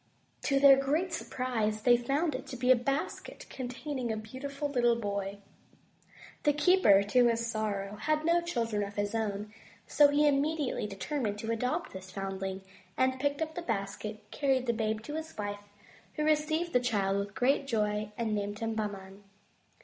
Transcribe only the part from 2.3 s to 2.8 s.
it to be a